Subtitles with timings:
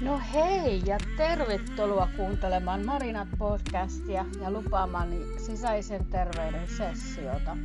[0.00, 7.56] No hei ja tervetuloa kuuntelemaan Marinat podcastia ja lupaamani sisäisen terveyden sessiota.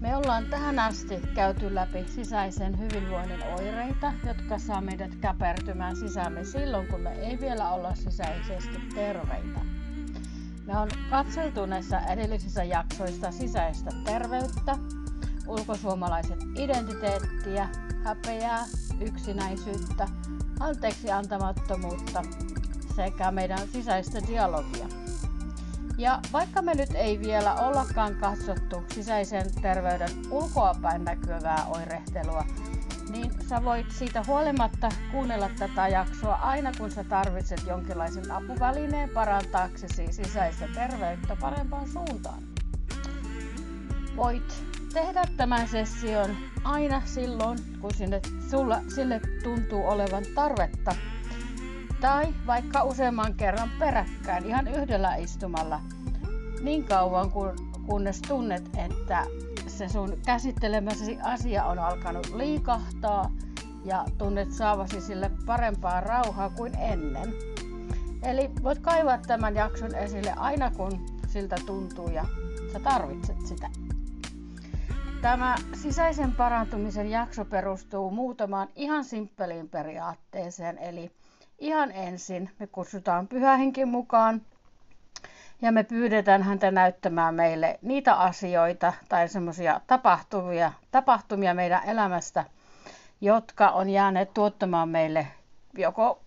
[0.00, 6.86] Me ollaan tähän asti käyty läpi sisäisen hyvinvoinnin oireita, jotka saa meidät käpertymään sisäämme silloin,
[6.86, 9.60] kun me ei vielä olla sisäisesti terveitä.
[10.66, 14.78] Me on katseltu näissä edellisissä jaksoissa sisäistä terveyttä,
[15.46, 17.68] ulkosuomalaiset identiteettiä,
[18.04, 18.64] häpeää,
[19.00, 20.08] yksinäisyyttä,
[20.60, 22.22] anteeksi antamattomuutta
[22.96, 24.86] sekä meidän sisäistä dialogia.
[25.98, 32.44] Ja vaikka me nyt ei vielä ollakaan katsottu sisäisen terveyden ulkoapäin näkyvää oirehtelua,
[33.10, 40.12] niin sä voit siitä huolimatta kuunnella tätä jaksoa aina kun sä tarvitset jonkinlaisen apuvälineen parantaaksesi
[40.12, 42.42] sisäistä terveyttä parempaan suuntaan.
[44.16, 50.94] Voit tehdä tämän session aina silloin, kun sinne, sulla, sille tuntuu olevan tarvetta.
[52.00, 55.80] Tai vaikka useamman kerran peräkkäin ihan yhdellä istumalla
[56.60, 57.52] niin kauan kun,
[57.86, 59.26] kunnes tunnet, että
[59.66, 63.30] se sun käsittelemäsi asia on alkanut liikahtaa
[63.84, 67.34] ja tunnet saavasi sille parempaa rauhaa kuin ennen.
[68.22, 72.24] Eli voit kaivaa tämän jakson esille aina kun siltä tuntuu ja
[72.72, 73.70] sä tarvitset sitä.
[75.22, 81.10] Tämä sisäisen parantumisen jakso perustuu muutamaan ihan simppeliin periaatteeseen, eli
[81.58, 84.42] ihan ensin me kutsutaan pyhähenki mukaan
[85.62, 92.44] ja me pyydetään häntä näyttämään meille niitä asioita tai semmoisia tapahtumia, tapahtumia meidän elämästä,
[93.20, 95.26] jotka on jääneet tuottamaan meille
[95.78, 96.20] joko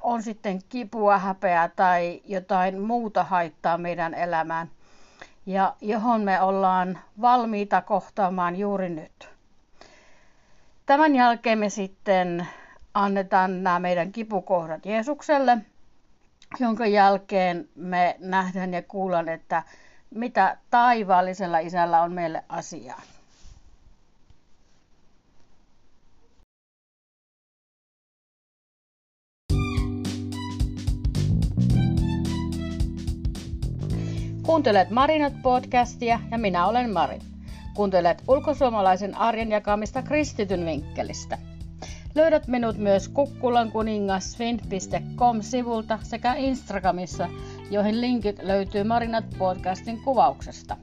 [0.00, 4.70] on sitten kipua, häpeää tai jotain muuta haittaa meidän elämään
[5.46, 9.28] ja johon me ollaan valmiita kohtaamaan juuri nyt.
[10.86, 12.46] Tämän jälkeen me sitten
[12.94, 15.58] annetaan nämä meidän kipukohdat Jeesukselle,
[16.60, 19.62] jonka jälkeen me nähdään ja kuullaan, että
[20.10, 23.00] mitä taivaallisella isällä on meille asiaa.
[34.46, 37.22] Kuuntelet Marinat podcastia ja minä olen Marin.
[37.74, 41.38] Kuuntelet ulkosuomalaisen arjen jakamista kristityn vinkkelistä.
[42.14, 47.28] Löydät minut myös kukkulankuningasfin.com sivulta sekä Instagramissa,
[47.70, 50.76] joihin linkit löytyy Marinat podcastin kuvauksesta.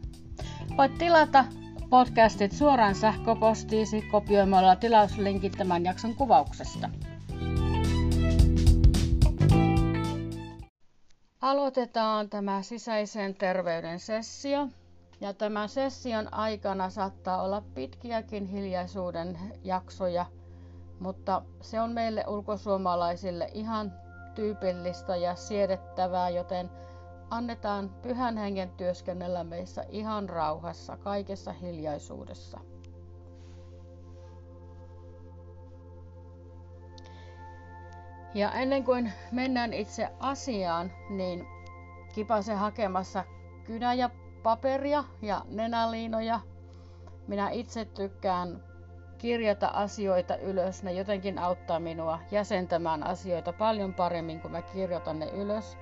[0.78, 1.46] Voit tilata
[1.90, 6.90] podcastit suoraan sähköpostiisi kopioimalla tilauslinkit tämän jakson kuvauksesta.
[11.44, 14.68] Aloitetaan tämä sisäisen terveyden sessio.
[15.22, 20.26] Ja tämän session aikana saattaa olla pitkiäkin hiljaisuuden jaksoja,
[21.00, 23.94] mutta se on meille ulkosuomalaisille ihan
[24.36, 26.70] tyypillistä ja siedettävää, joten
[27.30, 32.60] annetaan pyhän hengen työskennellä meissä ihan rauhassa, kaikessa hiljaisuudessa.
[38.34, 41.48] Ja ennen kuin mennään itse asiaan, niin
[42.14, 43.24] kipase hakemassa
[43.64, 44.10] kynä ja
[44.44, 46.40] paperia ja nenäliinoja.
[47.28, 48.64] Minä itse tykkään
[49.18, 50.84] kirjata asioita ylös.
[50.84, 55.78] Ne jotenkin auttaa minua jäsentämään asioita paljon paremmin, kun mä kirjoitan ne ylös.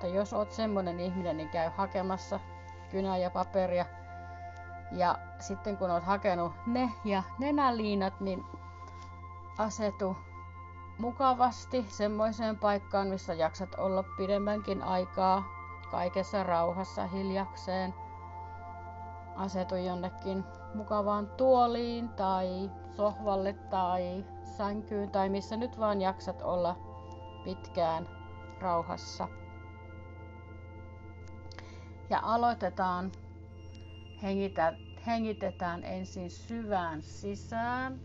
[0.00, 2.40] Tai jos oot semmonen ihminen, niin käy hakemassa
[2.90, 3.86] kynää ja paperia.
[4.92, 8.44] Ja sitten kun oot hakenut ne ja nenäliinat, niin
[9.58, 10.16] asetu
[10.98, 15.44] mukavasti semmoiseen paikkaan, missä jaksat olla pidemmänkin aikaa
[15.90, 17.94] kaikessa rauhassa hiljakseen.
[19.36, 20.44] Asetu jonnekin
[20.74, 24.24] mukavaan tuoliin tai sohvalle tai
[24.56, 26.76] sänkyyn tai missä nyt vaan jaksat olla
[27.44, 28.08] pitkään
[28.60, 29.28] rauhassa.
[32.10, 33.12] Ja aloitetaan.
[34.22, 34.74] Hengitä,
[35.06, 38.00] hengitetään ensin syvään sisään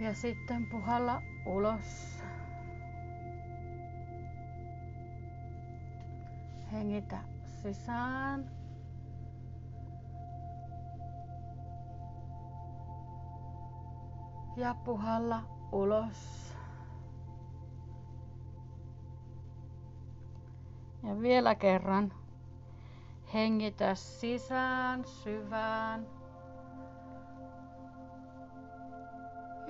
[0.00, 2.22] Ja sitten puhalla ulos.
[6.72, 8.50] Hengitä sisään.
[14.56, 15.42] Ja puhalla
[15.72, 16.54] ulos.
[21.02, 22.12] Ja vielä kerran.
[23.34, 26.19] Hengitä sisään syvään.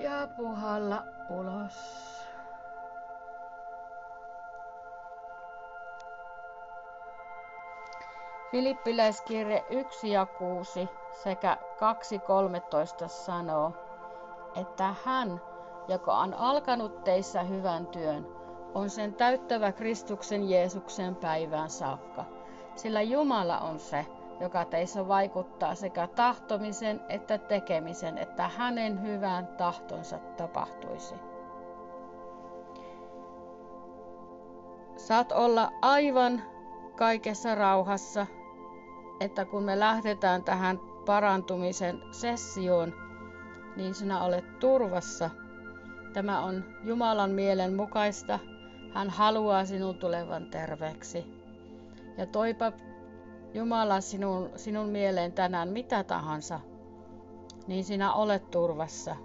[0.02, 2.00] Ja puhalla ulos.
[8.50, 10.88] Filippiläiskirje 1 ja 6
[11.23, 11.56] sekä
[13.02, 13.73] 2.13 sanoo,
[14.56, 15.41] että hän
[15.88, 18.26] joka on alkanut teissä hyvän työn,
[18.75, 22.25] on sen täyttävä Kristuksen Jeesuksen päivään saakka.
[22.76, 24.06] Sillä Jumala on se,
[24.40, 31.14] joka teissä vaikuttaa sekä tahtomisen että tekemisen, että hänen hyvään tahtonsa tapahtuisi.
[34.96, 36.42] Saat olla aivan
[36.96, 38.26] kaikessa rauhassa,
[39.20, 42.94] että kun me lähdetään tähän parantumisen sessioon,
[43.76, 45.31] niin sinä olet turvassa.
[46.12, 48.38] Tämä on Jumalan mielen mukaista.
[48.94, 51.25] Hän haluaa sinun tulevan terveeksi.
[52.19, 52.72] Ja toipa
[53.55, 56.61] Jumala sinun, sinun mieleen tänään mitä tahansa,
[57.67, 59.17] niin sinä olet turvassa.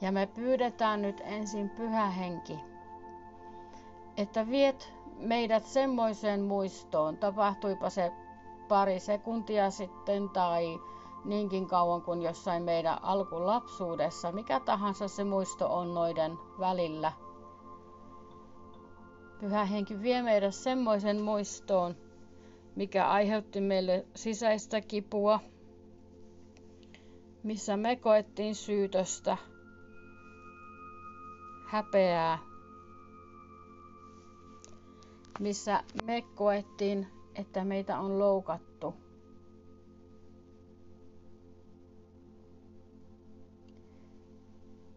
[0.00, 2.58] Ja me pyydetään nyt ensin pyhä henki,
[4.16, 8.12] että viet meidät semmoiseen muistoon, tapahtuipa se
[8.68, 10.78] pari sekuntia sitten tai
[11.24, 17.12] niinkin kauan kuin jossain meidän alkulapsuudessa, mikä tahansa se muisto on noiden välillä.
[19.40, 21.96] Pyhä henki vie meidät semmoisen muistoon,
[22.76, 25.40] mikä aiheutti meille sisäistä kipua,
[27.42, 29.36] missä me koettiin syytöstä,
[31.66, 32.38] häpeää,
[35.40, 39.05] missä me koettiin, että meitä on loukattu.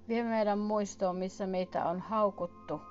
[0.09, 2.81] Vie meidän muistoon, missä meitä on haukuttu.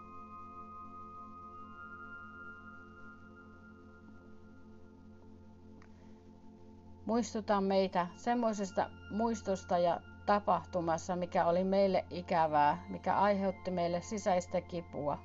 [7.06, 15.19] Muistuta meitä semmoisesta muistosta ja tapahtumassa, mikä oli meille ikävää, mikä aiheutti meille sisäistä kipua.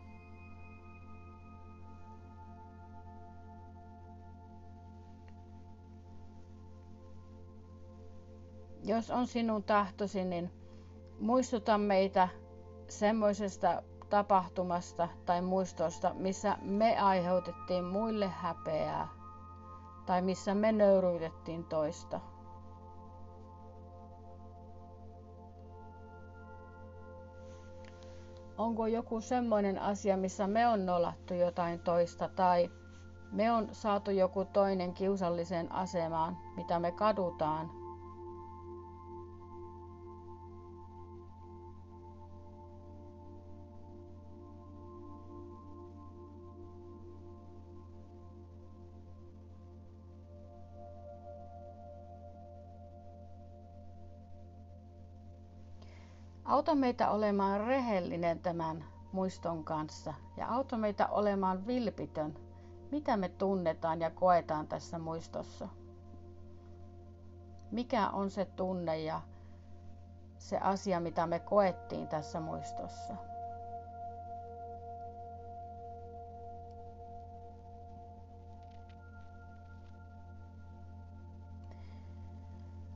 [8.84, 10.63] Jos on sinun tahtosi, niin
[11.24, 12.30] muistuta meitä
[12.90, 19.08] semmoisesta tapahtumasta tai muistosta, missä me aiheutettiin muille häpeää
[20.06, 22.20] tai missä me nöyryytettiin toista.
[28.58, 32.70] Onko joku semmoinen asia, missä me on nolattu jotain toista tai
[33.32, 37.83] me on saatu joku toinen kiusalliseen asemaan, mitä me kadutaan
[56.46, 62.34] Auta meitä olemaan rehellinen tämän muiston kanssa ja auta meitä olemaan vilpitön,
[62.92, 65.68] mitä me tunnetaan ja koetaan tässä muistossa.
[67.72, 69.22] Mikä on se tunne ja
[70.38, 73.14] se asia, mitä me koettiin tässä muistossa.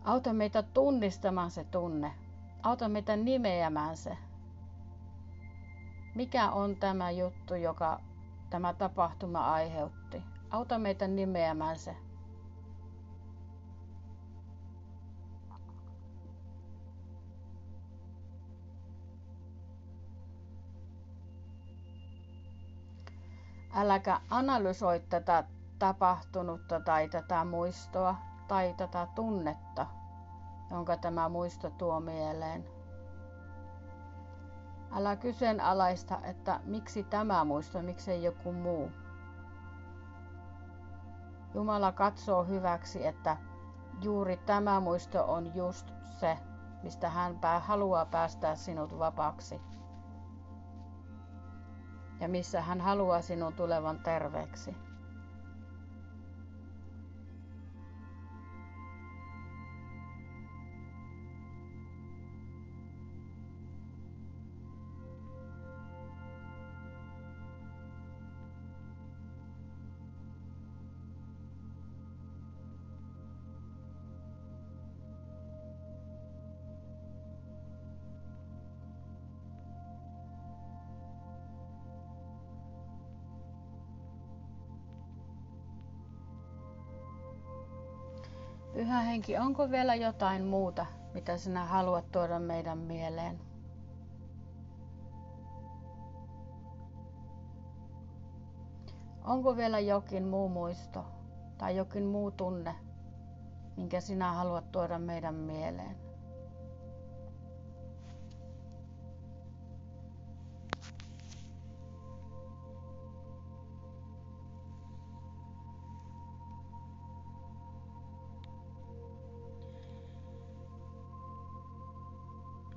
[0.04, 2.14] Auta meitä tunnistamaan se tunne,
[2.68, 4.18] Auta meitä nimeämään se.
[6.16, 8.00] Mikä on tämä juttu, joka
[8.50, 10.24] tämä tapahtuma aiheutti?
[10.50, 11.96] Auta meitä nimeämään se.
[23.76, 25.44] Äläkä analysoi tätä
[25.80, 28.16] tapahtunutta tai tätä muistoa
[28.48, 29.97] tai tätä tunnetta
[30.72, 32.66] jonka tämä muisto tuo mieleen.
[34.92, 38.92] Älä kyseenalaista, että miksi tämä muisto, miksei joku muu.
[41.54, 43.38] Jumala katsoo hyväksi, että
[44.02, 46.38] juuri tämä muisto on just se,
[46.84, 49.62] mistä hän haluaa päästää sinut vapaaksi.
[52.20, 54.87] Ja missä hän haluaa sinun tulevan terveeksi.
[89.28, 93.40] Henki, onko vielä jotain muuta, mitä sinä haluat tuoda meidän mieleen?
[99.24, 101.06] Onko vielä jokin muu muisto
[101.58, 102.76] tai jokin muu tunne,
[103.78, 106.07] minkä sinä haluat tuoda meidän mieleen?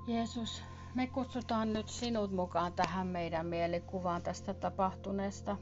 [0.07, 0.63] Jeesus,
[0.95, 5.57] me kutsutaan nyt sinut mukaan tähän meidän mielikuvaan tästä tapahtuneesta.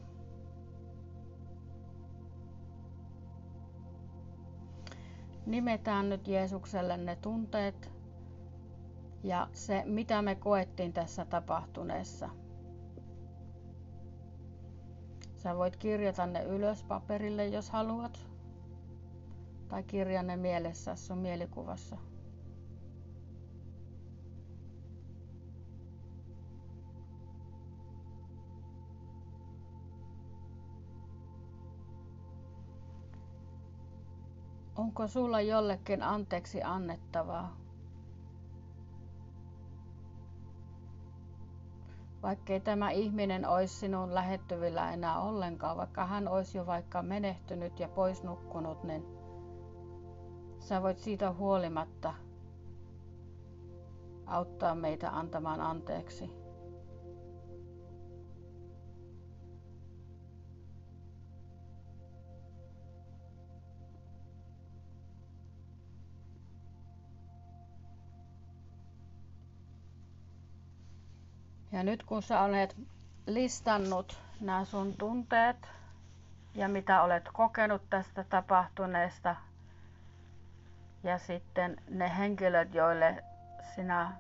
[5.47, 7.91] Nimetään nyt Jeesukselle ne tunteet
[9.23, 12.29] ja se, mitä me koettiin tässä tapahtuneessa.
[15.37, 18.29] Sä voit kirjata ne ylös paperille, jos haluat,
[19.69, 21.97] tai kirja ne mielessä sun mielikuvassa.
[34.79, 37.57] Onko sulla jollekin anteeksi annettavaa?
[42.23, 47.89] Vaikkei tämä ihminen olisi sinun lähettyvillä enää ollenkaan, vaikka hän olisi jo vaikka menehtynyt ja
[47.89, 49.05] pois nukkunut, niin
[50.59, 52.15] sä voit siitä huolimatta
[54.27, 56.31] auttaa meitä antamaan anteeksi.
[71.79, 72.77] Ja nyt kun sä olet
[73.27, 75.71] listannut nämä sun tunteet
[76.55, 79.37] ja mitä olet kokenut tästä tapahtuneesta
[81.03, 83.25] ja sitten ne henkilöt, joille
[83.75, 84.13] sinä,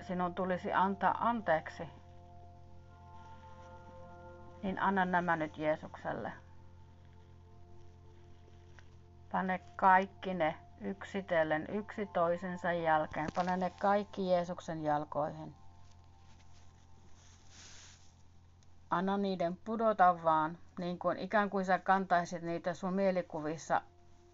[0.00, 1.82] sinun tulisi antaa anteeksi,
[4.62, 6.32] niin anna nämä nyt Jeesukselle.
[9.32, 13.28] Pane kaikki ne yksitellen yksi toisensa jälkeen.
[13.34, 15.54] Pane ne kaikki Jeesuksen jalkoihin.
[18.90, 23.82] Anna niiden pudota vaan, niin kuin ikään kuin sä kantaisit niitä sun mielikuvissa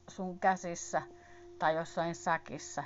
[0.09, 1.03] sun käsissä
[1.59, 2.85] tai jossain säkissä.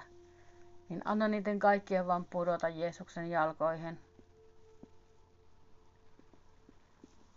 [0.89, 3.99] Niin anna niiden kaikkien vaan pudota Jeesuksen jalkoihin.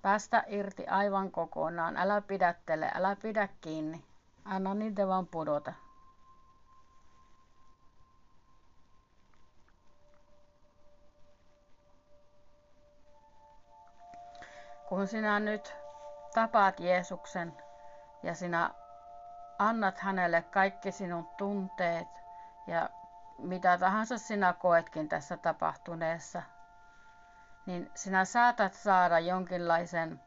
[0.01, 1.97] Päästä irti aivan kokonaan.
[1.97, 4.05] Älä pidättele, älä pidä kiinni.
[4.45, 5.73] Anna niitä vaan pudota.
[14.93, 15.75] Kun sinä nyt
[16.33, 17.53] tapaat Jeesuksen
[18.23, 18.69] ja sinä
[19.59, 22.07] annat hänelle kaikki sinun tunteet
[22.67, 22.89] ja
[23.37, 26.43] mitä tahansa sinä koetkin tässä tapahtuneessa,
[27.65, 30.21] niin sinä saatat saada jonkinlaisen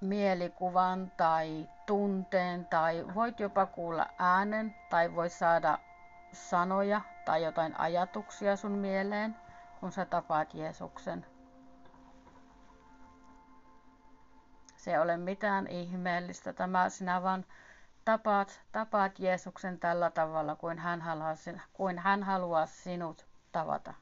[0.00, 5.78] mielikuvan tai tunteen tai voit jopa kuulla äänen tai voit saada
[6.32, 9.36] sanoja tai jotain ajatuksia sun mieleen,
[9.80, 11.26] kun sä tapaat Jeesuksen.
[14.80, 16.52] Se ole mitään ihmeellistä.
[16.52, 17.44] Tämä sinä vaan
[18.04, 21.34] tapaat, tapaat Jeesuksen tällä tavalla, kuin hän, haluaa,
[21.72, 23.94] kuin hän haluaa sinut tavata.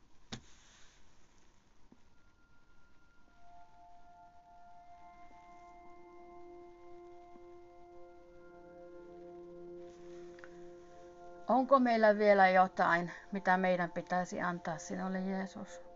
[11.49, 15.88] Onko meillä vielä jotain, mitä meidän pitäisi antaa sinulle Jeesus?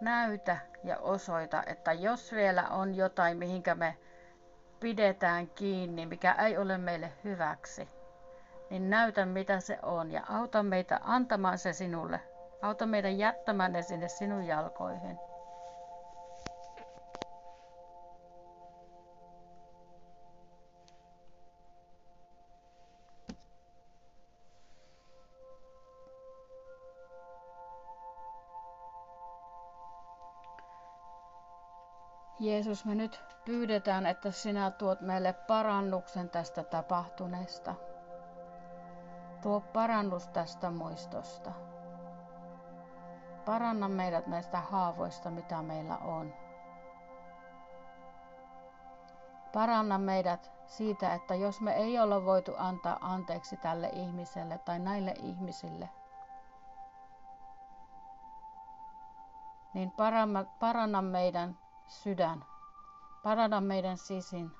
[0.00, 3.96] Näytä ja osoita, että jos vielä on jotain, mihinkä me
[4.80, 7.88] pidetään kiinni, mikä ei ole meille hyväksi,
[8.70, 12.20] niin näytä mitä se on ja auta meitä antamaan se sinulle.
[12.62, 15.18] Auta meidän jättämään ne sinne sinun jalkoihin.
[32.46, 37.74] Jeesus, me nyt pyydetään, että sinä tuot meille parannuksen tästä tapahtuneesta.
[39.42, 41.52] Tuo parannus tästä muistosta.
[43.44, 46.34] Paranna meidät näistä haavoista, mitä meillä on.
[49.52, 55.14] Paranna meidät siitä, että jos me ei olla voitu antaa anteeksi tälle ihmiselle tai näille
[55.22, 55.88] ihmisille,
[59.74, 59.92] niin
[60.60, 62.44] paranna meidän sydän.
[63.22, 64.52] Parana meidän sisin,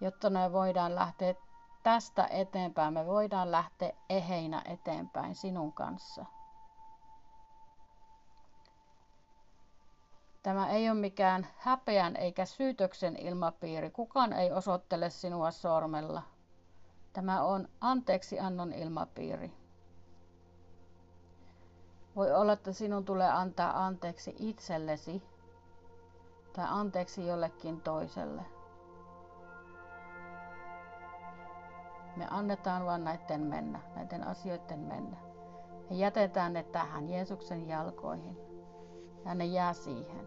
[0.00, 1.34] jotta me voidaan lähteä
[1.82, 2.94] tästä eteenpäin.
[2.94, 6.24] Me voidaan lähteä eheinä eteenpäin sinun kanssa.
[10.42, 13.90] Tämä ei ole mikään häpeän eikä syytöksen ilmapiiri.
[13.90, 16.22] Kukaan ei osoittele sinua sormella.
[17.12, 19.65] Tämä on anteeksi annon ilmapiiri.
[22.16, 25.22] Voi olla, että sinun tulee antaa anteeksi itsellesi
[26.52, 28.42] tai anteeksi jollekin toiselle.
[32.16, 35.16] Me annetaan vain näiden mennä, näiden asioiden mennä.
[35.90, 38.38] Me jätetään ne tähän Jeesuksen jalkoihin
[39.24, 40.26] ja ne jää siihen.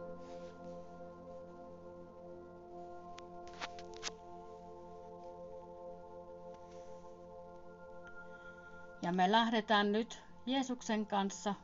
[9.02, 11.56] Ja me lähdetään nyt Jeesuksen kanssa,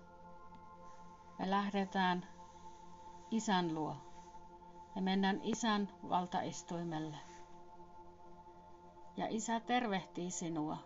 [1.40, 2.28] me lähdetään
[3.32, 3.96] Isän luo.
[4.96, 7.18] Ja mennään Isän valtaistuimelle.
[9.18, 10.78] Ja Isä tervehtii sinua.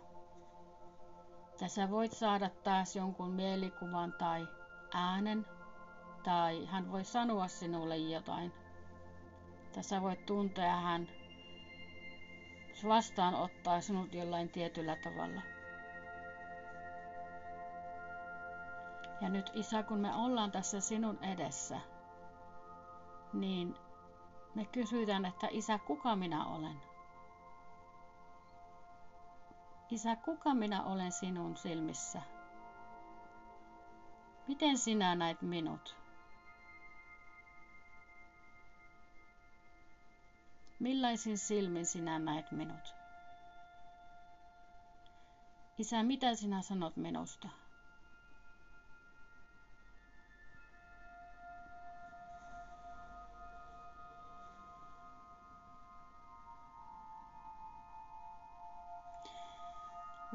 [1.58, 4.46] Tässä voit saada taas jonkun mielikuvan tai
[4.94, 5.46] äänen,
[6.22, 8.52] tai hän voi sanoa sinulle jotain.
[9.72, 11.08] Tässä voit tuntea hän
[12.88, 15.42] vastaanottaa sinut jollain tietyllä tavalla.
[19.20, 21.80] Ja nyt Isä, kun me ollaan tässä sinun edessä,
[23.32, 23.74] niin
[24.54, 26.80] me kysytään, että Isä, kuka minä olen?
[29.90, 32.22] Isä, kuka minä olen sinun silmissä?
[34.48, 35.96] Miten sinä näet minut?
[40.78, 42.94] Millaisin silmin sinä näet minut?
[45.78, 47.48] Isä, mitä sinä sanot minusta?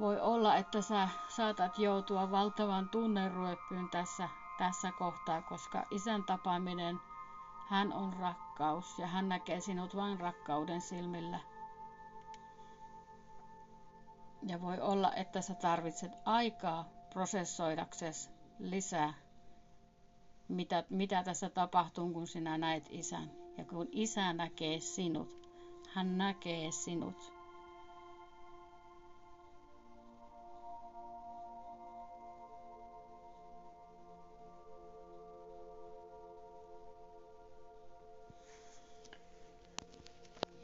[0.06, 7.00] Voi olla, että sä saatat joutua valtavan tunneruepyyn tässä, tässä kohtaa, koska isän tapaaminen,
[7.70, 11.40] hän on rakkaus ja hän näkee sinut vain rakkauden silmillä.
[14.48, 19.14] Ja voi olla, että sä tarvitset aikaa prosessoidaksesi lisää,
[20.48, 23.32] mitä, mitä tässä tapahtuu, kun sinä näet isän.
[23.58, 25.50] Ja kun isä näkee sinut,
[25.94, 27.35] hän näkee sinut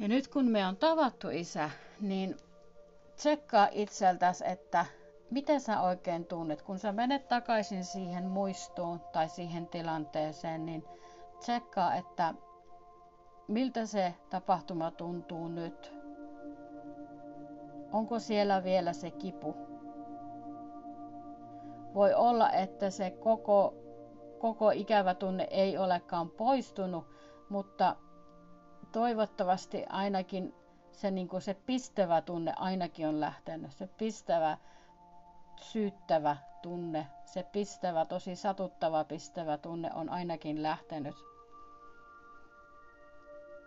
[0.02, 2.38] Ja nyt kun me on tavattu isä, niin
[3.16, 4.86] tsekkaa itseltäsi, että
[5.32, 6.62] miten sä oikein tunnet.
[6.62, 10.84] Kun sä menet takaisin siihen muistoon tai siihen tilanteeseen, niin
[11.40, 12.34] tsekkaa, että
[13.48, 15.94] miltä se tapahtuma tuntuu nyt.
[17.92, 19.56] Onko siellä vielä se kipu?
[21.94, 23.74] Voi olla, että se koko,
[24.40, 27.06] koko ikävä tunne ei olekaan poistunut,
[27.50, 27.96] mutta
[28.92, 30.54] toivottavasti ainakin
[30.92, 33.72] se, niin kuin se pistävä tunne ainakin on lähtenyt.
[33.72, 34.58] Se pistävä,
[35.62, 41.16] syyttävä tunne, se pistävä, tosi satuttava pistävä tunne on ainakin lähtenyt.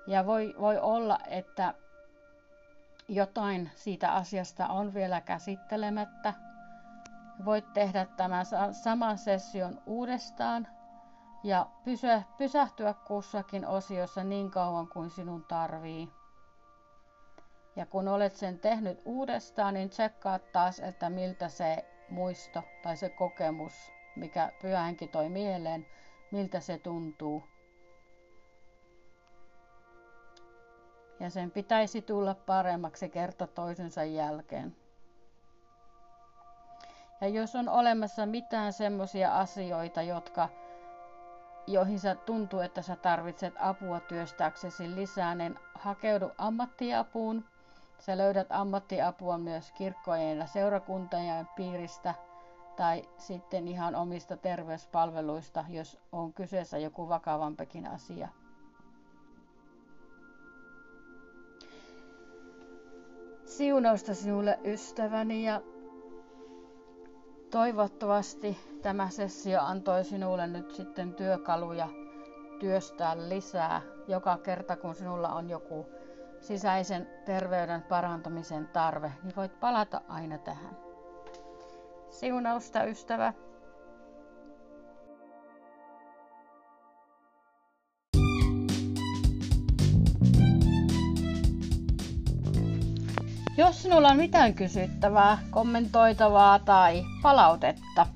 [0.06, 1.74] Ja voi, voi olla, että
[3.08, 6.34] jotain siitä asiasta on vielä käsittelemättä.
[7.44, 10.68] Voit tehdä tämän saman session uudestaan
[11.44, 12.06] ja pysy,
[12.38, 16.08] pysähtyä kussakin osiossa niin kauan kuin sinun tarvii.
[17.76, 23.08] Ja kun olet sen tehnyt uudestaan, niin tsekkaa taas, että miltä se muisto tai se
[23.08, 25.86] kokemus, mikä pyhänkin toi mieleen,
[26.30, 27.44] miltä se tuntuu.
[31.20, 34.76] Ja sen pitäisi tulla paremmaksi kerta toisensa jälkeen.
[37.20, 40.48] Ja jos on olemassa mitään semmoisia asioita, jotka
[41.66, 47.44] joihin sä tuntuu, että sä tarvitset apua työstääksesi lisää, niin hakeudu ammattiapuun.
[47.98, 52.14] Sä löydät ammattiapua myös kirkkojen ja seurakuntien piiristä
[52.76, 58.28] tai sitten ihan omista terveyspalveluista, jos on kyseessä joku vakavampikin asia.
[63.46, 65.60] Siunausta sinulle ystäväni ja
[67.54, 71.88] Toivottavasti tämä sessio antoi sinulle nyt sitten työkaluja
[72.58, 75.86] työstää lisää joka kerta, kun sinulla on joku
[76.40, 80.76] sisäisen terveyden parantamisen tarve, niin voit palata aina tähän.
[82.10, 83.32] Siunausta ystävä!
[93.56, 98.06] Jos sinulla on mitään kysyttävää, kommentoitavaa tai palautetta,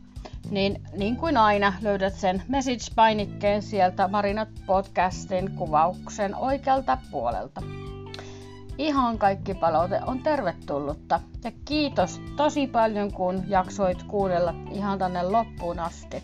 [0.50, 7.62] niin, niin kuin aina löydät sen message-painikkeen sieltä Marinat podcastin kuvauksen oikealta puolelta.
[8.78, 15.78] Ihan kaikki palaute on tervetullutta ja kiitos tosi paljon kun jaksoit kuunnella ihan tänne loppuun
[15.78, 16.22] asti.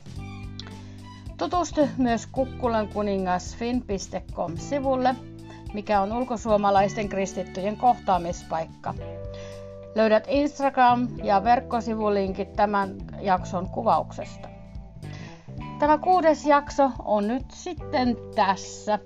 [1.36, 5.16] Tutustu myös Kukkulan kuningas fin.com-sivulle,
[5.74, 8.94] mikä on ulkosuomalaisten kristittyjen kohtaamispaikka.
[9.94, 14.48] Löydät Instagram- ja verkkosivulinkit tämän jakson kuvauksesta.
[15.78, 18.98] Tämä kuudes jakso on nyt sitten tässä.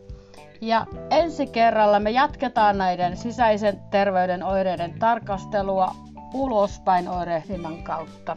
[0.60, 5.94] Ja ensi kerralla me jatketaan näiden sisäisen terveyden oireiden tarkastelua
[6.34, 8.36] ulospäin oirehdinnan kautta.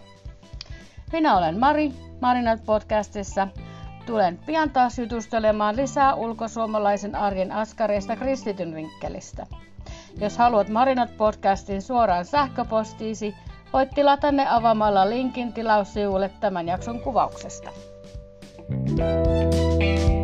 [1.12, 3.48] Minä olen Mari, Marinat podcastissa.
[4.06, 9.48] Tulen pian taas jutustelemaan lisää ulkosuomalaisen arjen askareista kristityn vinkkelistä.
[10.18, 13.36] Jos haluat Marinat podcastin suoraan sähköpostiisi,
[13.74, 17.70] voit tilata ne avaamalla linkin tilaussivulle tämän jakson kuvauksesta.
[18.68, 20.21] thank you